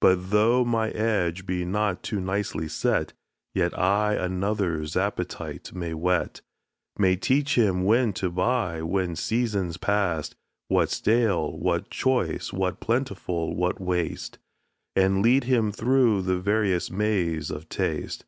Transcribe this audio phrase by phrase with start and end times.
[0.00, 3.12] But, though my edge be not too nicely set,
[3.56, 6.42] Yet I another's appetite may whet;
[6.96, 10.36] May teach him when to buy, when season's pass'd,
[10.68, 14.38] What's stale, what choice, what plentiful, what waste,
[14.94, 18.24] And lead him through the various maze of taste.